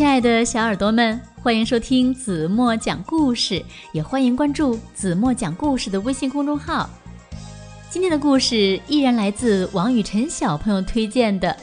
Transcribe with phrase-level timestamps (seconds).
[0.00, 3.62] 亲爱的小耳朵们，欢迎收听子墨讲故事，
[3.92, 6.88] 也欢迎关注子墨讲故事的微信公众号。
[7.90, 11.54] 今天的故事依然来自王雨晨小朋友推荐的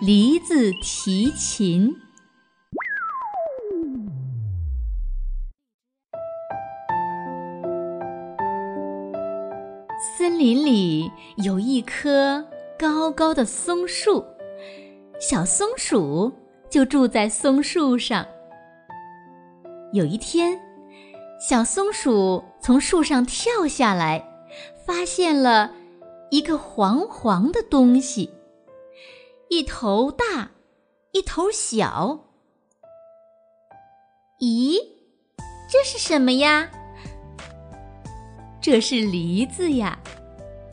[0.06, 1.88] 《梨子提琴》。
[10.18, 12.44] 森林里有一棵
[12.78, 14.22] 高高的松树，
[15.18, 16.30] 小松鼠
[16.72, 18.26] 就住在松树上。
[19.92, 20.58] 有一天，
[21.38, 24.28] 小松鼠从树上跳下来。
[24.84, 25.72] 发现了
[26.30, 28.30] 一个黄黄的东西，
[29.48, 30.50] 一头大，
[31.12, 32.18] 一头小。
[34.40, 34.76] 咦，
[35.70, 36.68] 这是什么呀？
[38.60, 39.98] 这是梨子呀。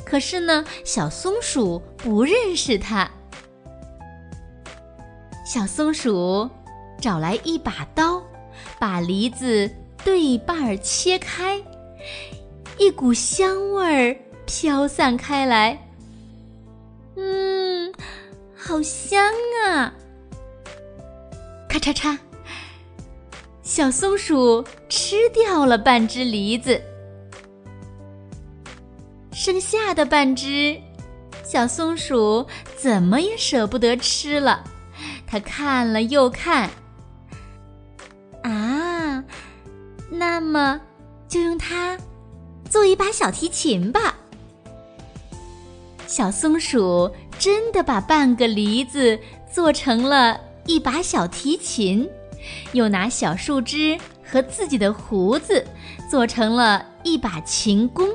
[0.03, 3.09] 可是呢，小松鼠不认识它。
[5.52, 6.47] 小松鼠
[7.02, 8.22] 找来一把刀，
[8.78, 9.67] 把梨子
[10.05, 11.59] 对半切开。
[12.78, 15.89] 一股香味儿飘散开来，
[17.16, 17.92] 嗯，
[18.55, 19.25] 好香
[19.66, 19.92] 啊！
[21.67, 22.16] 咔嚓嚓，
[23.64, 26.80] 小松鼠吃掉了半只梨子，
[29.33, 30.80] 剩下的半只，
[31.44, 32.45] 小松鼠
[32.77, 34.64] 怎么也舍不得吃了。
[35.30, 36.72] 他看了又看，
[38.41, 39.23] 啊，
[40.09, 40.81] 那么
[41.27, 41.95] 就用它。
[42.67, 44.16] 做一把小提琴吧。
[46.08, 49.19] 小松鼠真的把半个梨子
[49.52, 52.09] 做成了一把小提琴，
[52.73, 55.66] 又拿小树枝和自己的胡子
[56.09, 58.08] 做成了一把琴弓。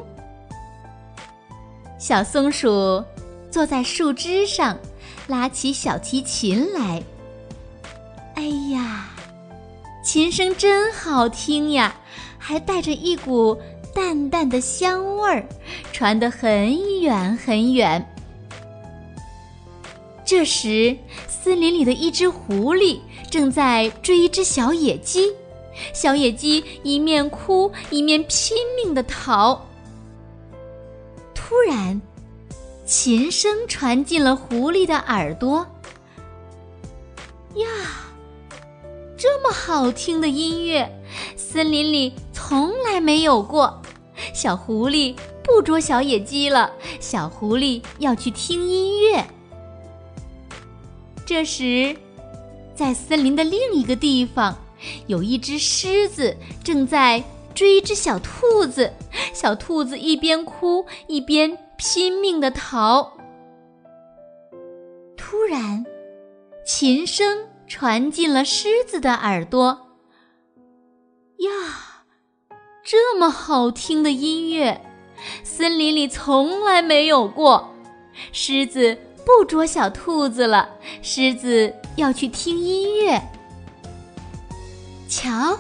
[1.98, 3.04] 小松鼠
[3.50, 4.78] 坐在树枝上，
[5.27, 7.03] 拉起小提琴来。
[8.34, 9.11] 哎呀，
[10.05, 11.95] 琴声真好听呀，
[12.39, 13.57] 还带着一股。
[13.95, 15.46] 淡淡的香味儿
[15.92, 18.05] 传得很远很远。
[20.24, 20.96] 这时，
[21.29, 22.98] 森林里的一只狐狸
[23.30, 25.33] 正在追一只小野鸡，
[25.92, 29.64] 小野鸡一面哭一面拼命的逃。
[31.36, 32.02] 突然，
[32.84, 35.67] 琴声传进了狐狸的耳朵。
[37.55, 37.67] 呀，
[39.17, 40.90] 这么好听的音乐，
[41.34, 43.80] 森林里从来没有过。
[44.34, 49.24] 小狐狸不捉小野鸡了，小狐狸要去听音乐。
[51.24, 51.96] 这时，
[52.74, 54.58] 在森林的另一个地方，
[55.06, 57.24] 有一只狮子正在
[57.55, 58.92] 追一只小兔子，
[59.33, 63.12] 小兔子一边哭一边拼命的逃。
[65.17, 65.85] 突然，
[66.67, 69.89] 琴声传进了狮子的耳朵。
[71.39, 71.51] 呀！
[72.86, 74.79] 这么好听的音乐，
[75.42, 77.74] 森林里从来没有过。
[78.30, 80.68] 狮子不捉小兔子了，
[81.01, 83.20] 狮子要去听音乐。
[85.08, 85.58] 瞧，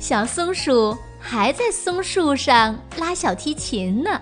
[0.00, 4.20] 小松鼠还在松树上拉小提琴呢。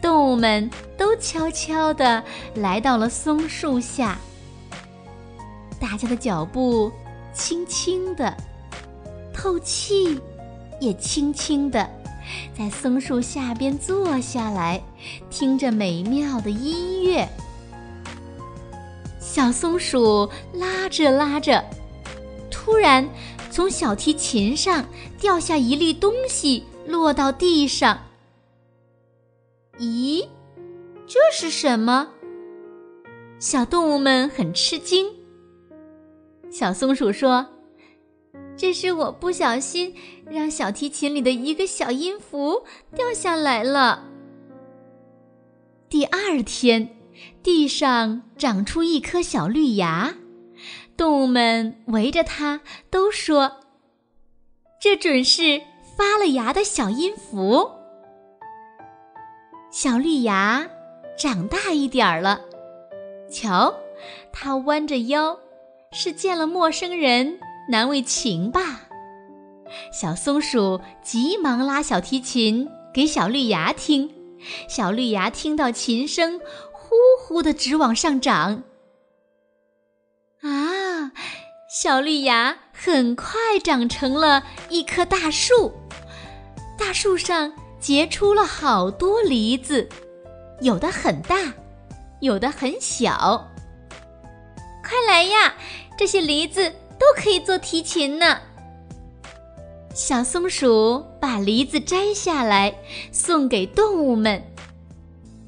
[0.00, 2.22] 动物们都悄悄地
[2.54, 4.18] 来到了松树下，
[5.80, 6.90] 大家的脚步
[7.32, 8.36] 轻轻的，
[9.32, 10.20] 透气。
[10.80, 11.88] 也轻轻地
[12.58, 14.82] 在松树下边坐下来，
[15.30, 17.28] 听着美妙的音乐。
[19.20, 21.64] 小松鼠拉着拉着，
[22.50, 23.08] 突然
[23.48, 24.84] 从小提琴上
[25.20, 27.96] 掉下一粒东西，落到地上。
[29.82, 30.28] 咦，
[31.08, 32.08] 这是什么？
[33.40, 35.10] 小动物们很吃惊。
[36.52, 37.44] 小松鼠说。
[38.56, 39.94] 这是我不小心
[40.30, 44.04] 让小提琴里的一个小音符掉下来了。
[45.88, 46.96] 第二天，
[47.42, 50.14] 地上长出一颗小绿芽，
[50.96, 53.60] 动物们围着它都说
[54.80, 55.60] ：“这准是
[55.96, 57.72] 发了芽的小音符。”
[59.72, 60.68] 小绿芽
[61.16, 62.42] 长大一点儿了，
[63.30, 63.74] 瞧，
[64.30, 65.40] 它弯着腰，
[65.92, 67.40] 是见了陌生人。
[67.70, 68.82] 难为情吧？
[69.90, 74.12] 小松鼠急忙拉小提琴给小绿芽听，
[74.68, 76.38] 小绿芽听到琴声，
[76.72, 78.64] 呼呼的直往上长。
[80.42, 81.12] 啊，
[81.70, 85.72] 小绿芽很快长成了一棵大树，
[86.78, 89.88] 大树上结出了好多梨子，
[90.60, 91.52] 有的很大，
[92.20, 93.50] 有的很小。
[94.84, 95.54] 快来呀，
[95.98, 96.72] 这些梨子！
[96.96, 98.38] 都可以做提琴呢。
[99.92, 102.72] 小松鼠把梨子摘下来，
[103.10, 104.40] 送给动物们。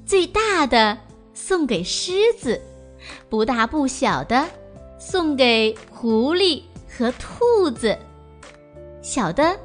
[0.05, 0.99] 最大的
[1.33, 2.61] 送给狮子，
[3.31, 4.45] 不大不小的
[4.99, 7.97] 送给狐狸和兔子，
[9.01, 9.57] 小的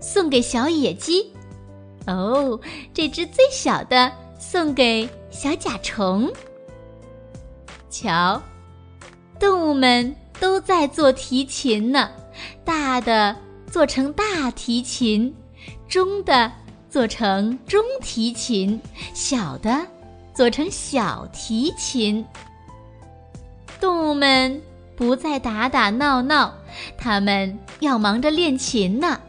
[0.00, 1.32] 送给小野鸡。
[2.06, 2.58] 哦，
[2.94, 6.30] 这只最小的送给小甲虫。
[7.90, 8.40] 瞧，
[9.38, 12.10] 动物们都在做提琴呢，
[12.64, 13.36] 大的。
[13.68, 15.34] 做成大提琴，
[15.88, 16.50] 中的
[16.88, 18.80] 做成中提琴，
[19.12, 19.84] 小的
[20.32, 22.24] 做成小提琴。
[23.80, 24.62] 动物们
[24.94, 26.54] 不再打打闹闹，
[26.96, 29.20] 他们要忙着练琴呢。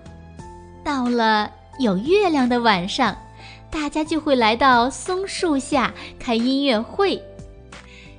[0.82, 3.18] 到了有月亮的晚上，
[3.70, 7.22] 大家就会来到松树下开音乐会。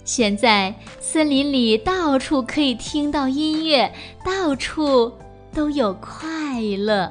[0.05, 3.93] 现在森林里到处可以听到音乐，
[4.25, 5.13] 到处。
[5.51, 7.11] 都有快乐。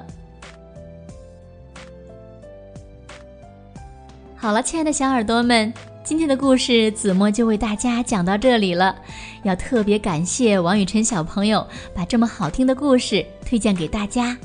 [4.38, 8.96] 好了，亲爱的小耳朵们，今天的故事子墨就为大家讲到这里了。
[9.44, 14.38] 要特别感谢王雨辰小朋友把这么好听的故事推荐给大家。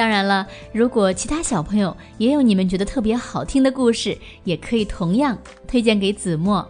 [0.00, 5.36] 当然了，如果其他小朋友也有你们觉得特别好听的故事，也可以同样
[5.68, 6.66] 推荐给子墨。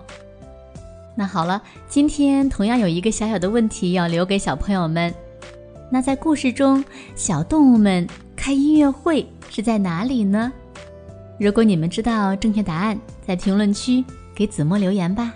[1.14, 5.14] 那好了，今天同样有一个小小的问题要留给小朋友们。
[5.92, 6.84] 那在故事中，
[7.14, 8.04] 小动物们
[8.34, 10.52] 开音乐会是在哪里呢？
[11.38, 14.04] 如果你们知道正确答案，在评论区
[14.34, 15.32] 给子墨留言吧。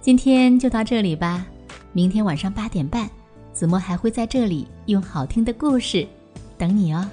[0.00, 1.44] 今天就到这里吧，
[1.92, 3.10] 明天晚上八点半，
[3.52, 6.06] 子墨还会在这里用好听的故事
[6.56, 7.08] 等你哦。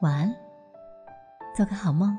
[0.00, 0.34] 晚安，
[1.56, 2.16] 做个好梦。